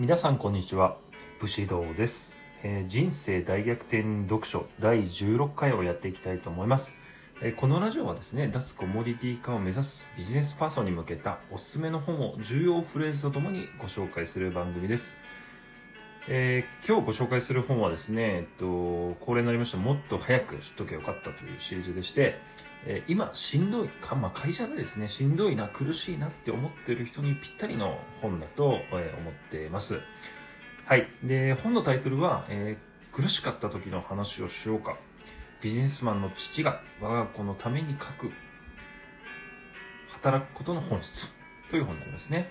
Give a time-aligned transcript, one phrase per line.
[0.00, 0.96] 皆さんこんにちは。
[1.40, 6.98] 武士道です、えー人生大逆転読書第16回をやっていきたいと思います、
[7.42, 15.18] えーこのラジオはですね脱コモディティ化を目指すビジネスパーソンに向けたおすすめの本を重要フレーズとともにご紹介する番組です。
[16.28, 19.76] えー今日ご紹介する本はですね、えっと、恒例になりました。
[19.76, 22.38] もっと早く知っとけばよかったというシリーズでして、
[22.86, 30.00] え今しんどいか、まあ、会社でですねしんどいな苦しいなって思ってる人にぴったりの本だと、え思ってます。
[30.86, 31.08] はい。
[31.22, 34.96] で本のタイトルは、えー苦しかった時の話をしようか。
[35.60, 38.30] ビジネスマンの父が我が子のために書く
[40.08, 41.32] 働くことの本質。
[41.70, 42.48] という本になりますね。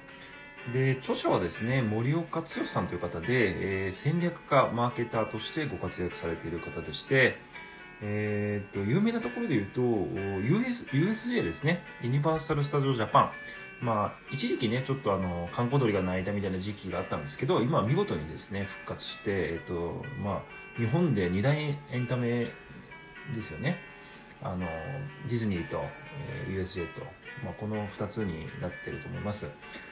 [0.73, 7.37] で著者はですね森岡剛さんという方で、えー戦略家マーケターとしてご活躍されている方でして、
[8.02, 11.84] えーっと有名なところで言うと US USJ ですね。
[12.02, 13.30] ユニバーサル・スタジオ・ジャパン
[13.81, 20.41] まあ一時期ねちょっとあの観光鳥が鳴いたみたいな時期があったんですけど今は見事にですね復活して、えっとまあ、
[20.77, 22.48] 日本で二大エンタメ
[23.34, 23.77] ですよね。
[24.41, 24.60] あの
[25.27, 25.84] ディズニーと、
[26.48, 27.01] えー USJ と、
[27.43, 29.51] まあ、この2つになってると思います、ま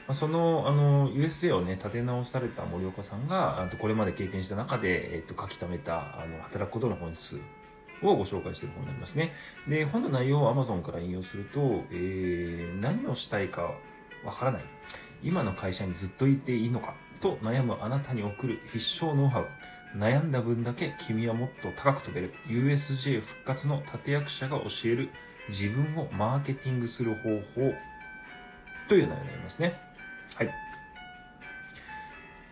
[0.09, 7.41] あ、そのあの USJ をね立て直された森岡さんがあとこれまで経験した中で、えっと書き溜めたあの働くことの本質
[8.03, 9.33] をご紹介している本になりますね。
[9.67, 13.73] で本の内容を Amazon から引用すると、えー何をしたいか
[14.23, 14.61] わからない。
[15.23, 19.47] 今の会社にずっといていいのかと悩むあなたに送る必勝ノウハウ。
[19.95, 22.33] 悩んだ分だけ君はもっと高く飛べる。
[22.47, 25.09] USJ 復活の立役者が教える。
[25.49, 27.73] 自分をマーケティングする方法。
[28.87, 29.73] という内容になりますね。
[30.35, 30.66] はい。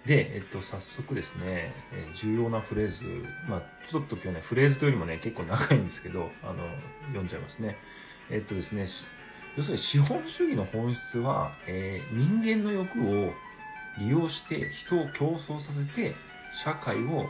[0.05, 3.05] で、えっと、早速ですね、え重要なフレーズ、
[3.49, 6.55] まあ、ちょっと今日ね、フレーズというよりもね、結構長いんですけど、あの、
[7.07, 7.75] 読んじゃいますね。
[8.29, 8.85] えっとですね、
[9.57, 13.33] 要するに資本主義の本質は、えー人間の欲を
[13.97, 16.13] 利用して人を競争させて
[16.53, 17.27] 社会を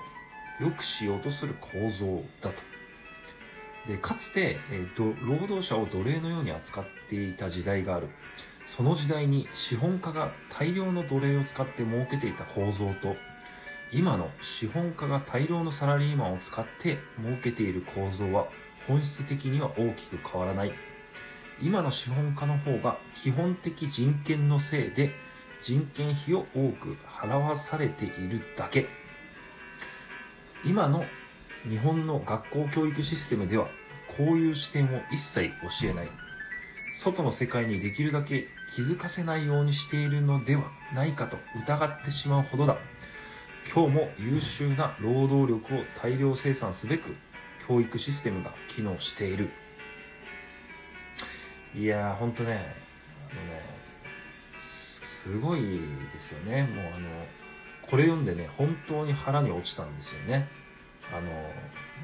[0.60, 2.62] 良くしようとする構造だと。
[3.88, 8.10] でかつて、えーと労働者を奴隷のように扱っていた時代がある
[8.66, 13.16] その時代に資本家が大量の奴隷を使って儲けていた構造と
[13.92, 18.48] 今の資本家が大量のサラリーマンを使って儲けている構造は
[18.88, 20.74] 本質的には大きく変わらない。
[21.62, 25.12] 今の資本家の方が基本的人権のせいで
[25.64, 28.88] 人件費を多く払わされているだけ。
[30.66, 31.06] 今の
[31.70, 33.68] 日本の学校教育システムでは
[34.18, 35.50] こういう視点を一切
[35.82, 36.25] 教えない。
[36.98, 40.64] 外の世界にできるだけ気づかせないようにしているのでは
[40.94, 42.78] ないかと疑ってしまうほどだ。
[43.72, 47.16] 今日も優秀な労働力を大量生産すべく
[47.68, 49.50] 教育システムが機能している。
[51.76, 53.62] いやーほんとねあのね
[54.58, 55.62] すごい
[56.14, 56.64] ですよね。
[56.64, 57.10] もうあの
[57.82, 60.48] これ読んでね本当に腹に落ちたんですよね。
[61.12, 61.22] あの、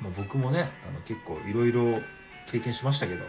[0.03, 2.01] まあ、僕もねあの結構いろいろ
[2.51, 3.23] 経験しましたけど、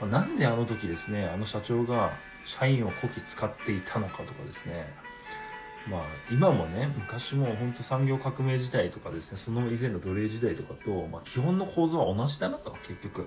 [0.00, 2.10] なんであの時ですねあの社長が
[2.44, 4.86] 社員をこき使っていたのかとかですね。
[5.88, 6.00] まあ
[6.30, 13.22] 今もね昔も本当産業革命時代とかですねその以前の奴隷時代とかと、まあ、基本の構造は同じだなと結局、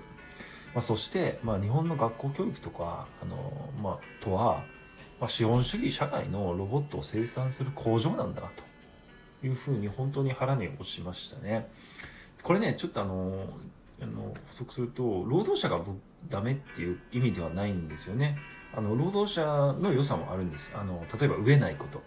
[0.74, 4.64] まあ、そして、まあ、日本の学校教育とかあの、まあ、とは、
[5.20, 8.68] まあ、資本主義社会のロボットを生産する工場なんだなと。
[9.42, 11.68] いうふうに本当に腹に落ちましたね。
[12.42, 13.48] これねちょっとあの
[14.00, 15.80] あの補足すると労働者が
[16.28, 18.38] ダメっていう意味ではないんですよね。
[18.74, 19.44] あの労働者
[19.80, 20.72] の良さもあるんです。
[20.74, 22.02] あの例えば飢えないこと。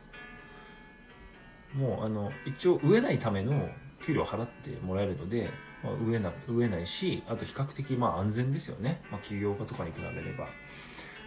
[1.74, 3.70] もうあの一応飢えないための
[4.06, 5.50] 給料を払ってもらえるので、
[5.84, 10.48] まあ、えな飢えないしあと比較的まあ安全ですよね、まあ、企業家とかに比べれば。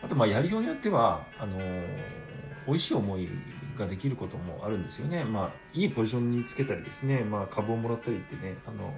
[0.03, 1.59] あとまあやりようによってはあの
[2.67, 3.29] 美味しい思い
[3.77, 8.95] ができることもあるんですよね、まあ、いいポジションにつけたりですね、まあ、株をもらったりってねあの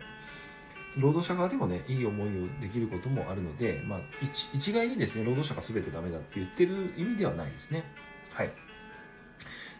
[0.97, 2.31] 労働者側でもねいい思いを
[2.61, 7.85] できることもあるので、まあ、一一概にですね労働者が全てダメだって言ってる意味ではないですね。
[8.33, 8.51] はい。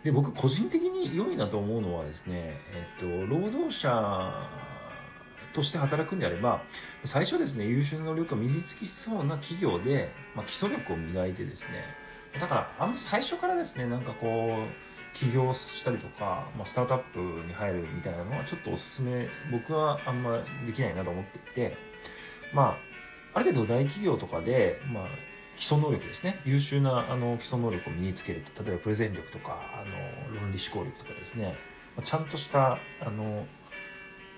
[0.05, 4.33] で僕個人的に良いなと思うのはですね、えっと、労働者
[5.53, 6.63] として働くんであれば
[7.05, 11.83] 最初ですね優秀な能力が身につきそうな企業で、まあ、基礎力を磨いてですね
[12.39, 21.77] だからあんま最初からですねなんかこう起業したりとか、まあ、スタートアップに入るみたいなのはちょっとおすすめ僕はあんまできないなと思っていて
[22.53, 22.77] ま
[23.35, 25.07] あある程度大企業とかで、まあ、
[25.57, 26.39] 基礎能力ですね。
[26.45, 29.85] 優秀なあの基礎能力を身につけると例えばプレゼン力とかあ
[30.35, 31.55] の論理思考力とかですね。
[31.97, 33.47] まあちゃんとしたあの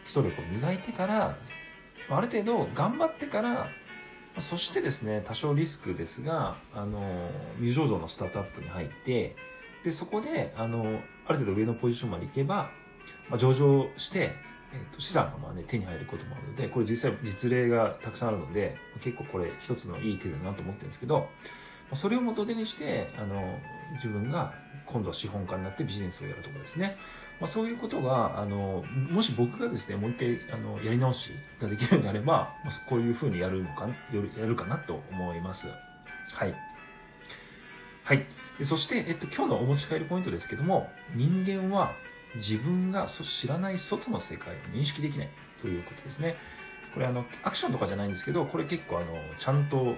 [0.05, 1.37] 基礎力を磨いてから
[2.11, 3.69] ある程度頑張ってから
[4.41, 7.03] そしてですね多少リスクですがあの
[7.57, 9.37] 未上場のスタートアップに入って
[9.85, 12.71] でそこであのある程度上のポジションまで行けば、
[13.29, 14.33] まあ、上場して、
[14.73, 21.27] えー、と資産がまあ、ね、手に入ることもあるのでこれ実際実例がたくさんあるので結構これ一つのいい手だなと思ってるんですけどま
[21.93, 23.59] あそれを元手にしてあの
[23.95, 24.53] 自分が
[24.87, 26.97] 今度は資本家になってビジネスをやるとかですね、
[27.41, 35.69] まあ、そういうことがあのもし僕がですねもう一回あのやり直しができるようになれば、まあ、こういうふうにやるのかやるやるかなと思います。
[36.35, 36.55] はい。
[38.09, 38.25] はい。
[38.65, 41.93] そして、えっと、今日のお持ち帰りポイントですけども人間は
[42.37, 45.29] 自分が知らない外の世界を認識できない
[45.61, 46.37] ということですね。
[46.95, 49.09] これあのアクションとかじゃないんですけどこれ結構あの
[49.39, 49.95] ちゃんと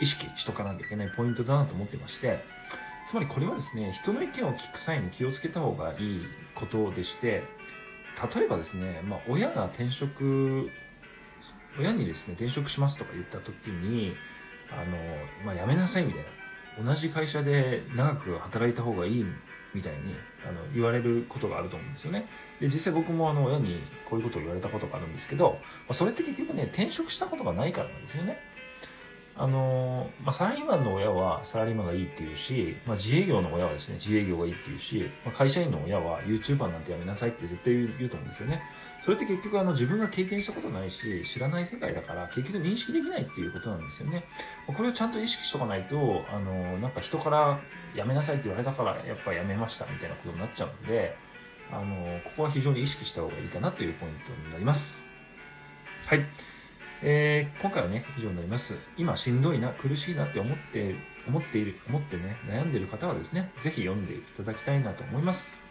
[0.00, 2.38] 意識しとかなきゃいけないポイントだなと思ってまして
[3.06, 6.22] つまりこれはですね人の意見を聞く際に気をつけた方がいい
[6.54, 7.42] ことでして
[8.34, 10.70] 例えばですね、まあ、親が転職
[11.78, 14.14] 親にですね転職しますとか言った時に
[14.70, 14.96] あの、
[15.44, 16.41] まあ、辞めなさいみたいな。
[16.80, 19.26] 同じ会社で長く働いた方がいい
[19.74, 20.14] みたいに
[20.46, 22.26] あの言われることがあると思うんですよね。
[22.60, 25.58] で実際僕もあの親にこういうことを言われたことがあるんですけど、ま
[25.90, 28.38] あ、それって結局ね転職したことがないからなんですよね。
[29.34, 38.62] あのまあ、サラリーマンの親はサラリーマンがいいっていうし、まあ、自営業の親はですね自営業がいいっていうし、まあ、会社員の親は YouTuber なんてやめなさいって絶対言うと思うんですよね。
[39.00, 44.24] それって結局あの自分が経験したことないし知らない世界だから結局認識できないっていうことなんですよね。
[44.66, 47.58] これをちゃんと意識しとかないとあのなんか人から
[47.96, 51.16] やめなさいって言われたからやっぱやめましたみたいなことになっちゃうので
[51.72, 55.02] あのここは非常に意識した方がいいかなというポイントになります。
[56.06, 56.24] はい。
[57.02, 60.94] えー、今回はね以上になります今しんどいな苦しいなって思って
[61.28, 65.62] 思っている思ってね悩んでいる方はですねぜひ読んでいただきたいなと思います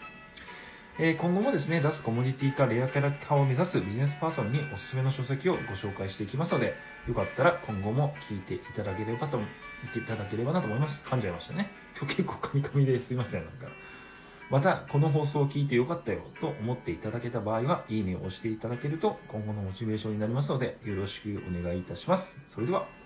[0.99, 6.75] えー、今後もですね、脱コモディティ化レアキャラ化を目指すビジネスパーソンにおすすめの書籍をご紹介していきますので、
[7.07, 9.45] よかったら今後も聞いていただければと、見
[9.91, 11.03] ていただければなと思います。
[11.07, 11.71] 噛んじゃいましたね。
[11.97, 13.67] 今日結構カミカミですいません、なんか。
[14.51, 22.41] また、この放送を聞いてよかったよと思っていただけた場合は、いいねを押していただけると今後のモチベーションになりますので、よろしくお願いいたします。
[22.45, 23.00] それでは。